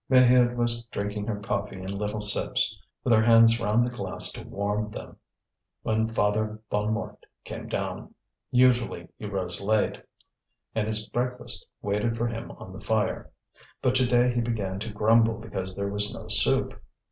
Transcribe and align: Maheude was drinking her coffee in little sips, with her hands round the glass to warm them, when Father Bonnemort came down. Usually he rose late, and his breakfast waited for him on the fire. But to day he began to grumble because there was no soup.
Maheude 0.09 0.55
was 0.55 0.85
drinking 0.85 1.27
her 1.27 1.39
coffee 1.39 1.75
in 1.79 1.95
little 1.95 2.21
sips, 2.21 2.81
with 3.03 3.13
her 3.13 3.21
hands 3.21 3.59
round 3.59 3.85
the 3.85 3.91
glass 3.91 4.31
to 4.31 4.41
warm 4.43 4.89
them, 4.89 5.17
when 5.83 6.09
Father 6.11 6.59
Bonnemort 6.71 7.17
came 7.45 7.67
down. 7.69 8.15
Usually 8.49 9.09
he 9.17 9.27
rose 9.27 9.61
late, 9.61 10.01
and 10.73 10.87
his 10.87 11.07
breakfast 11.07 11.69
waited 11.83 12.17
for 12.17 12.27
him 12.27 12.49
on 12.53 12.73
the 12.73 12.81
fire. 12.81 13.29
But 13.83 13.93
to 13.93 14.07
day 14.07 14.33
he 14.33 14.41
began 14.41 14.79
to 14.79 14.91
grumble 14.91 15.37
because 15.37 15.75
there 15.75 15.89
was 15.89 16.11
no 16.11 16.27
soup. 16.29 16.81